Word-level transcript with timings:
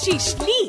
Shishli! 0.00 0.59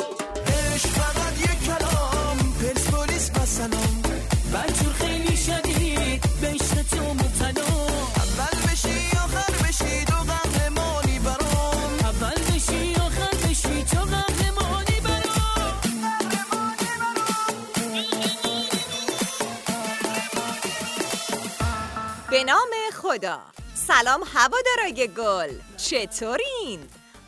نام 22.43 22.69
خدا 22.93 23.39
سلام 23.73 24.23
هوادارای 24.33 25.07
گل 25.17 25.49
چطورین؟ 25.77 26.79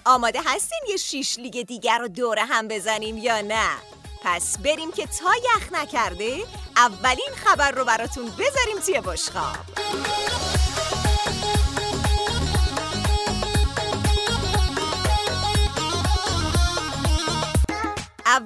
آماده 0.06 0.40
هستین 0.46 0.80
یه 0.90 0.98
شیش 0.98 1.40
لیگ 1.40 1.62
دیگر 1.62 1.98
رو 1.98 2.08
دور 2.08 2.40
هم 2.40 2.68
بزنیم 2.68 3.18
یا 3.18 3.42
نه؟ 3.42 3.70
پس 4.24 4.58
بریم 4.58 4.92
که 4.92 5.06
تا 5.08 5.32
یخ 5.36 5.74
نکرده 5.74 6.44
اولین 6.78 7.30
خبر 7.46 7.72
رو 7.72 7.86
براتون 7.86 8.26
بذاریم 8.26 8.80
توی 8.86 9.02
بشخاب 9.02 9.56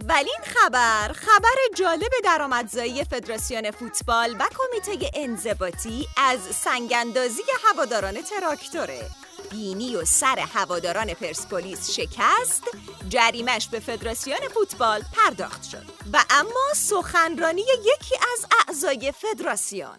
اولین 0.09 0.39
خبر 0.43 1.13
خبر 1.13 1.55
جالب 1.75 2.11
درآمدزایی 2.23 3.03
فدراسیون 3.03 3.71
فوتبال 3.71 4.35
و 4.39 4.43
کمیته 4.57 5.11
انضباطی 5.13 6.07
از 6.17 6.39
سنگاندازی 6.39 7.41
هواداران 7.63 8.21
تراکتوره. 8.21 9.09
بینی 9.51 9.95
و 9.95 10.05
سر 10.05 10.39
هواداران 10.53 11.13
پرسپولیس 11.13 11.91
شکست 11.91 12.63
جریمش 13.09 13.67
به 13.67 13.79
فدراسیون 13.79 14.39
فوتبال 14.53 15.01
پرداخت 15.13 15.63
شد. 15.63 15.85
و 16.13 16.23
اما 16.29 16.73
سخنرانی 16.75 17.61
یکی 17.61 18.15
از 18.15 18.45
اعضای 18.67 19.11
فدراسیون. 19.11 19.97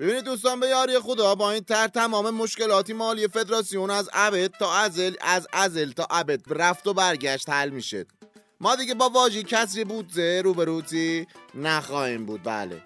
ببینید 0.00 0.24
دوستان 0.24 0.60
به 0.60 0.68
یاری 0.68 0.98
خدا 0.98 1.34
با 1.34 1.50
این 1.50 1.64
تر 1.64 1.88
تمام 1.88 2.30
مشکلاتی 2.30 2.92
مالی 2.92 3.28
فدراسیون 3.28 3.90
از 3.90 4.10
ابد 4.12 4.50
تا 4.50 4.74
ازل 4.74 5.14
از 5.20 5.48
ازل 5.52 5.92
تا 5.92 6.06
ابد 6.10 6.40
رفت 6.48 6.86
و 6.86 6.94
برگشت 6.94 7.50
حل 7.50 7.70
میشه. 7.70 8.06
ما 8.60 8.76
دیگه 8.76 8.94
با 8.94 9.08
واژه 9.08 9.42
کسری 9.42 9.84
بودزه 9.84 10.42
روبروتی 10.44 11.26
نخواهیم 11.54 12.26
بود 12.26 12.42
بله. 12.42 12.82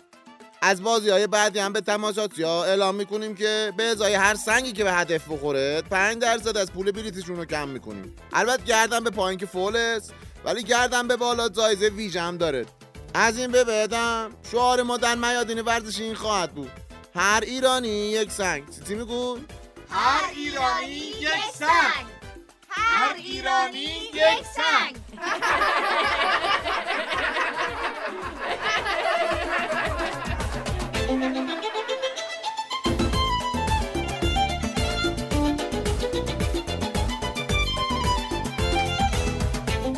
از 0.62 0.83
بازی 0.83 1.11
های 1.11 1.27
بعدی 1.27 1.58
هم 1.58 1.72
به 1.72 1.81
تماشاتی 1.81 2.42
ها 2.42 2.64
اعلام 2.64 2.94
می‌کنیم 2.94 3.34
که 3.34 3.72
به 3.77 3.83
ازای 3.83 4.14
هر 4.14 4.34
سنگی 4.34 4.72
که 4.72 4.84
به 4.84 4.92
هدف 4.92 5.28
بخوره 5.28 5.83
5 5.83 6.22
درصد 6.22 6.56
از 6.56 6.72
پول 6.72 6.91
بلیتشون 6.91 7.36
رو 7.36 7.44
کم 7.44 7.69
می‌کنیم. 7.69 8.16
البته 8.33 8.62
گردن 8.62 9.05
به 9.05 9.11
پایین 9.11 9.38
که 9.38 9.47
فول 9.47 9.77
است 9.77 10.12
ولی 10.44 10.62
گردن 10.62 11.08
به 11.08 11.16
بالا 11.16 11.48
جایزه 11.48 11.88
ویژه 11.88 12.20
هم 12.20 12.36
داره. 12.36 12.66
از 13.14 13.38
این 13.38 13.50
به 13.50 13.64
بعدم 13.64 14.31
شعار 14.53 14.83
ما 14.83 14.97
در 14.97 15.14
میادین 15.14 15.61
ورزشی 15.61 16.03
این 16.03 16.14
خواهد 16.14 16.53
بود. 16.53 16.70
هر 17.21 17.43
ایرانی 17.47 17.89
یک 17.89 18.33
سنگ. 18.33 18.65
چی 18.89 18.95
میگو؟ 18.95 19.39
هر 19.91 20.31
ایرانی 20.35 20.95
یک 21.21 21.45
سنگ. 21.55 22.07
هر 22.69 23.15
ایرانی 23.15 24.11
یک 24.15 24.45
سنگ. 24.57 24.97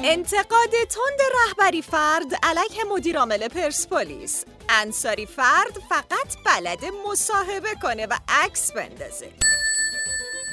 انتقاد 0.04 0.70
تند 0.70 1.20
رهبری 1.34 1.82
فرد 1.82 2.34
علیه 2.42 2.84
مدیر 2.90 3.18
عامل 3.18 3.48
پرسپولیس. 3.48 4.44
انصاری 4.72 5.26
فرد 5.26 5.78
فقط 5.88 6.36
بلد 6.44 6.84
مصاحبه 7.06 7.74
کنه 7.82 8.06
و 8.06 8.14
عکس 8.28 8.72
بندازه. 8.72 9.32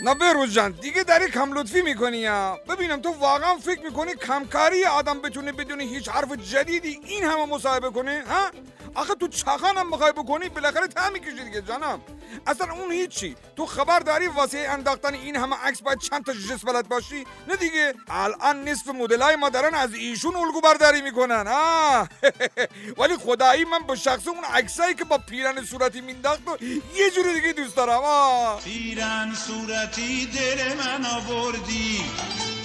نه 0.03 0.16
بروز 0.16 0.53
جان 0.53 0.72
دیگه 0.72 1.03
داری 1.03 1.31
کم 1.31 1.53
لطفی 1.53 1.81
می‌کنی 1.81 2.18
یا 2.18 2.59
ببینم 2.69 3.02
تو 3.02 3.09
واقعا 3.09 3.57
فکر 3.57 3.81
می‌کنی 3.81 4.16
کمکاری 4.16 4.85
آدم 4.85 5.22
بتونه 5.22 5.52
بدون 5.52 5.81
هیچ 5.81 6.09
حرف 6.09 6.31
جدیدی 6.31 7.00
این 7.03 7.24
همه 7.24 7.46
مصاحبه 7.46 7.90
کنه 7.90 8.24
ها؟ 8.28 8.52
آخه 8.96 9.16
تو 9.16 9.28
چخان 9.28 9.78
هم 9.78 9.91
بخوای 9.91 10.12
بکنی؟ 10.12 10.50
بالاخره 10.50 10.88
ته 10.88 11.09
می‌کشی 11.09 11.44
دیگه 11.44 11.62
جانم. 11.62 12.01
اصلا 12.48 12.74
اون 12.74 12.92
هیچی. 12.92 13.36
تو 13.56 13.66
خبر 13.66 14.00
داری 14.00 14.28
واسه 14.28 14.68
انداختن 14.70 15.14
این 15.14 15.36
همه 15.36 15.56
عکس 15.56 15.82
باید 15.82 16.00
چند 16.00 16.26
تا 16.26 16.34
جس 16.34 16.66
بلد 16.66 16.88
باشی؟ 16.88 17.26
نه 17.48 17.56
دیگه. 17.56 17.94
الان 18.08 18.64
نصف 18.70 18.88
مدلای 18.88 19.36
ما 19.36 19.50
دارن 19.50 19.74
از 19.76 19.94
ایشون 19.94 20.36
الگو 20.36 20.62
برداری 20.62 21.02
می‌کنن 21.02 21.48
ها 21.48 22.08
ولی 23.00 23.18
خدایی 23.18 23.66
من 23.66 23.80
با 23.80 23.96
شخص 23.96 24.28
اون 24.28 24.44
عکسایی 24.44 24.96
که 24.96 25.04
با 25.04 25.18
پیرن 25.18 25.66
صورتی 25.66 26.02
مینداخت 26.02 26.48
و 26.48 26.58
یه 26.96 27.12
جوری 27.16 27.34
دیگه 27.42 27.54
دوست 27.54 27.76
دارم 27.76 28.02
ها 28.02 28.60
پیرن 28.64 29.36
صورتی 29.36 30.26
دل 30.26 30.74
من 30.78 31.06
آوردی. 31.06 32.02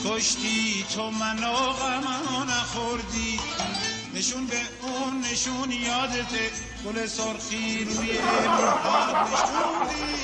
کشتی 0.05 0.85
تو 0.95 1.11
منو 1.11 1.53
غم 1.55 2.05
نخوردی. 2.51 3.41
نشون 4.25 4.47
به 4.47 4.57
اون 4.83 5.21
نشون 5.21 5.71
یادته 5.71 6.51
گل 6.87 7.07
سرخی 7.07 7.85
روی 7.85 8.19
موهات 8.47 9.15
نشوندی 9.33 10.15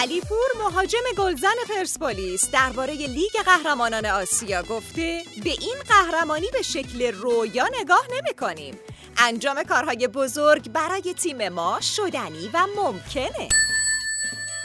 علیپور 0.00 0.48
مهاجم 0.58 0.98
گلزن 1.18 1.54
پرسپولیس 1.68 2.50
درباره 2.50 2.94
لیگ 2.94 3.32
قهرمانان 3.44 4.06
آسیا 4.06 4.62
گفته 4.62 5.22
به 5.44 5.50
این 5.50 5.76
قهرمانی 5.88 6.46
به 6.52 6.62
شکل 6.62 7.12
رویا 7.12 7.68
نگاه 7.80 8.06
نمی 8.16 8.34
کنیم. 8.34 8.78
انجام 9.20 9.62
کارهای 9.62 10.08
بزرگ 10.08 10.68
برای 10.72 11.14
تیم 11.14 11.48
ما 11.48 11.80
شدنی 11.80 12.50
و 12.54 12.66
ممکنه. 12.76 13.48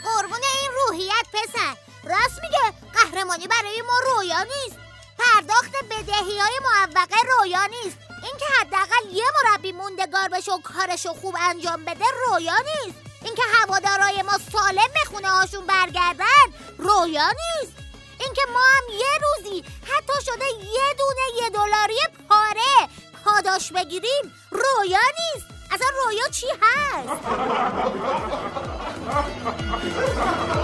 قربون 0.03 0.39
این 0.61 0.71
روحیت 0.87 1.25
پسر. 1.33 1.75
راست 2.03 2.39
میگه 2.43 2.59
قهرمانی 2.93 3.47
برای 3.47 3.81
ما 3.81 3.99
رویا 4.13 4.43
نیست. 4.43 4.77
پرداخت 5.19 5.75
بدهی 5.91 6.39
های 6.39 6.59
معوقه 6.63 7.15
رویا 7.37 7.65
نیست. 7.65 7.97
اینکه 8.23 8.45
حداقل 8.59 9.15
یه 9.15 9.25
مربی 9.43 9.71
موندگار 9.71 10.27
بشه 10.27 10.51
و 10.51 10.61
کارشو 10.61 11.13
خوب 11.13 11.35
انجام 11.39 11.85
بده 11.85 12.05
رویا 12.27 12.57
نیست. 12.57 12.97
اینکه 13.25 13.41
هوادارای 13.53 14.21
ما 14.21 14.37
سالم 14.51 14.93
به 14.93 15.09
خونه 15.11 15.29
هاشون 15.29 15.65
برگردن 15.65 16.45
رویا 16.77 17.29
نیست. 17.29 17.73
اینکه 18.19 18.41
ما 18.53 18.59
هم 18.59 18.99
یه 18.99 19.19
روزی 19.23 19.63
حتی 19.83 20.25
شده 20.25 20.45
یه 20.45 20.93
دونه 20.97 21.43
یه 21.43 21.49
دلاری 21.49 21.99
پاره 22.29 22.89
پاداش 23.25 23.71
بگیریم 23.71 24.33
رویا 24.51 24.99
نیست. 25.33 25.47
اصلا 25.71 25.87
رویا 26.05 26.27
چی 26.31 26.45
هست؟ 26.61 27.09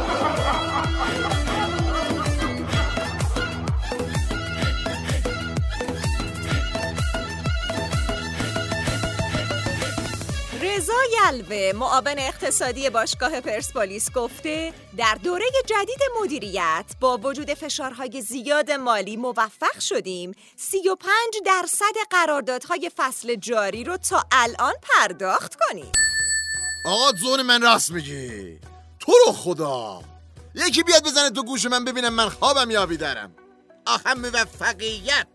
رضا 10.80 10.94
یلوه 11.26 11.72
معاون 11.76 12.20
اقتصادی 12.20 12.90
باشگاه 12.90 13.42
پرسپولیس 13.42 14.12
گفته 14.12 14.74
در 14.98 15.18
دوره 15.24 15.46
جدید 15.66 16.00
مدیریت 16.22 16.86
با 17.00 17.18
وجود 17.18 17.54
فشارهای 17.54 18.22
زیاد 18.22 18.72
مالی 18.72 19.18
موفق 19.18 19.80
شدیم. 19.80 20.32
35 20.58 21.12
درصد 21.46 21.96
قراردادهای 22.12 22.92
فصل 22.98 23.36
جاری 23.36 23.84
رو 23.84 23.98
تا 23.98 24.26
الان 24.32 24.74
پرداخت 24.82 25.56
کنیم. 25.56 25.92
آقا 26.86 27.12
زون 27.18 27.42
من 27.42 27.62
راست 27.62 27.92
میگی. 27.92 28.60
تو 29.00 29.12
رو 29.26 29.34
خدا. 29.34 30.02
یکی 30.56 30.84
بیاد 30.84 31.04
بزنه 31.04 31.30
تو 31.30 31.44
گوش 31.44 31.66
من 31.66 31.86
ببینم 31.86 32.14
من 32.14 32.30
خوابم 32.30 32.72
یا 32.72 32.86
بیدارم. 32.86 33.36
آخه 33.86 34.14
موفقیت. 34.14 35.28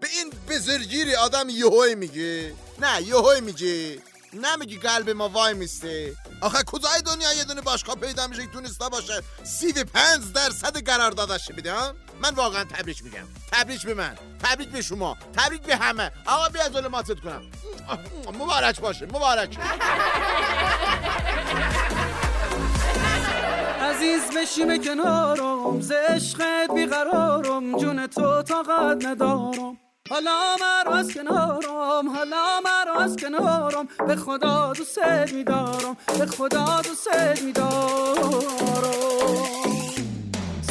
به 0.00 0.08
این 0.08 0.32
بزرگیری 0.48 1.14
آدم 1.14 1.48
یهوی 1.48 1.94
میگه. 1.94 2.54
نه 2.78 3.02
یهوی 3.02 3.40
میگه. 3.40 3.98
نمیگی 4.32 4.78
قلب 4.78 5.10
ما 5.10 5.28
وای 5.28 5.54
میسته. 5.54 6.16
آخه 6.40 6.62
کجای 6.62 7.02
دنیا 7.02 7.32
یه 7.32 7.44
دونه 7.44 7.60
باشگاه 7.60 7.96
پیدا 7.96 8.26
میشه 8.26 8.42
که 8.42 8.52
تونسته 8.52 8.88
باشه 8.88 9.22
سی 9.44 9.72
و 9.72 9.84
پنج 9.84 10.32
درصد 10.34 10.84
قراردادش 10.84 11.52
بده 11.52 11.72
ها؟ 11.72 11.94
من 12.22 12.34
واقعا 12.34 12.64
تبریک 12.64 13.04
میگم. 13.04 13.26
تبریک 13.52 13.86
به 13.86 13.94
من. 13.94 14.16
تبریک 14.42 14.68
به 14.68 14.82
شما. 14.82 15.16
تبریک 15.36 15.62
به 15.62 15.76
همه. 15.76 16.12
آقا 16.26 16.48
بیا 16.48 16.68
ظلماتت 16.68 17.20
کنم. 17.20 17.42
مبارک 18.38 18.80
باشه. 18.80 19.06
مبارک. 19.06 19.58
عزیز 23.80 24.22
بشیم 24.36 24.84
کنارم. 24.84 25.80
ز 25.80 25.92
عشقت 25.92 26.70
بیقرارم. 26.74 27.78
جون 27.78 28.06
تو 28.06 28.42
طاقت 28.42 29.04
ندارم. 29.04 29.78
حالا 30.10 30.56
مرا 30.60 30.96
از 30.96 31.14
کنارم 31.14 32.08
حالا 32.14 32.60
مرا 32.64 33.00
از 33.04 33.16
کنارم. 33.16 33.88
به 34.06 34.16
خدا 34.16 34.72
دوست 34.76 34.98
میدارم 35.32 35.96
به 36.18 36.26
خدا 36.26 36.82
دوست 36.84 37.42
میدارم. 37.42 38.40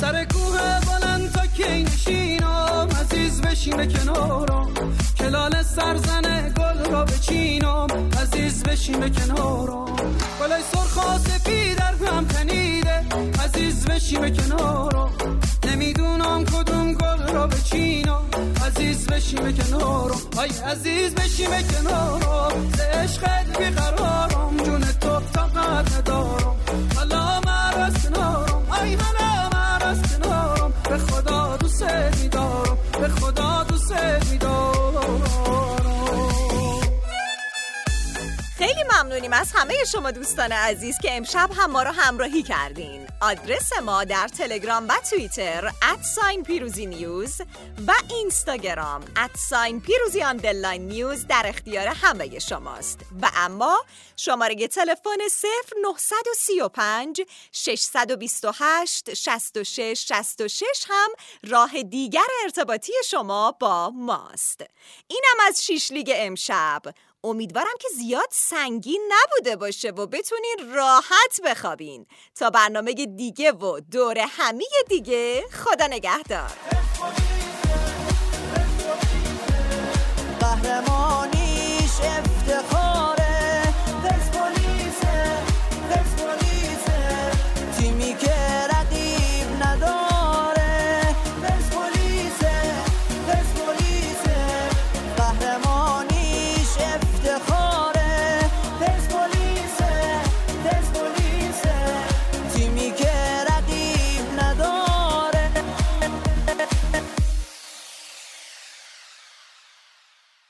سر 0.01 0.25
کوه 0.25 0.79
بلند 0.79 1.31
تا 1.31 1.45
کی 1.45 1.83
نشینم 1.83 2.87
عزیز 3.01 3.41
بشین 3.41 3.91
کنارم. 3.91 4.73
کلال 5.19 5.63
سرزن 5.63 6.53
گل 6.57 6.91
را 6.91 7.05
بچینم 7.05 7.87
عزیز 8.21 8.63
بشین 8.63 9.09
کنارم. 9.09 9.95
گلای 10.41 10.61
سرخ 10.61 10.97
و 10.97 11.19
سپید 11.19 11.77
در 11.77 11.93
هم 12.07 12.25
تنیده 12.25 13.05
عزیز 13.43 13.85
بشین 13.85 14.35
کنارم. 14.35 15.44
بشین 19.15 19.57
کنارم 19.57 20.21
آی 20.37 20.49
عزیز 20.49 21.15
بشین 21.15 21.61
کنارم 21.61 22.71
ز 22.77 22.79
عشقت 22.79 23.57
بیقرارم 23.57 24.57
جون 24.57 24.81
تو 24.81 25.19
طاقت 25.33 25.97
ندارم. 25.97 26.55
حالا 26.95 27.41
از 27.85 27.93
کنارم. 28.03 28.67
آی 28.69 28.95
حالا 28.95 29.85
از 29.85 30.01
کنارم. 30.01 30.73
به 30.89 30.97
خدا 30.97 31.57
دوست 31.57 31.83
میدارم. 32.21 32.77
به 33.01 33.07
خدا 33.07 33.63
دوست 33.63 33.93
میدارم. 34.31 35.21
خیلی 38.57 38.83
ممنونیم 38.83 39.33
از 39.33 39.51
همه 39.55 39.73
شما 39.91 40.11
دوستان 40.11 40.51
عزیز 40.51 40.97
که 41.01 41.17
امشب 41.17 41.49
هم 41.57 41.71
ما 41.71 41.83
رو 41.83 41.91
همراهی 41.91 42.43
کردین. 42.43 43.04
آدرس 43.25 43.73
ما 43.73 44.03
در 44.03 44.27
تلگرام 44.27 44.87
و 44.87 44.93
توییتر 45.09 45.71
ادساین 45.81 46.43
پیروزی 46.43 46.85
نیوز 46.85 47.41
و 47.87 47.93
اینستاگرام 48.09 49.05
at 49.15 49.37
sign 49.37 49.81
پیروزی 49.81 50.23
underline 50.23 50.87
news 50.87 51.27
در 51.27 51.43
اختیار 51.45 51.87
همه 51.87 52.39
شماست. 52.39 52.99
و 53.21 53.31
اما 53.35 53.85
شماره 54.15 54.67
تلفن 54.67 55.09
0935 55.09 57.21
628 57.51 59.13
66 59.13 60.07
66 60.07 60.85
هم 60.87 61.09
راه 61.43 61.83
دیگر 61.83 62.27
ارتباطی 62.43 62.93
شما 63.09 63.51
با 63.51 63.89
ماست. 63.89 64.61
اینم 65.07 65.47
از 65.47 65.65
شیش 65.65 65.91
لیگ 65.91 66.11
امشب. 66.15 66.81
امیدوارم 67.25 67.77
که 67.79 67.87
زیاد 67.97 68.27
سنگین 68.31 69.11
نبوده 69.11 69.55
باشه 69.55 69.89
و 69.89 70.05
بتونین 70.05 70.55
راحت 70.73 71.41
بخوابین. 71.45 72.05
تا 72.35 72.49
برنامه 72.49 72.93
دیگه 72.93 73.51
و 73.51 73.79
دور 73.91 74.17
همی 74.19 74.65
دیگه 74.89 75.43
خدا 75.51 75.87
نگهدار. 75.87 76.51
قهرمانی 80.39 81.44